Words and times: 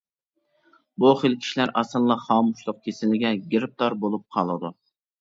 بۇ 1.03 1.11
خىل 1.19 1.35
كىشىلەر 1.43 1.75
ئاسانلا 1.83 2.19
خامۇشلۇق 2.23 2.83
كېسىلىگە 2.89 3.37
گىرىپتار 3.55 4.01
بولۇپ 4.05 4.31
قالىدۇ. 4.39 4.79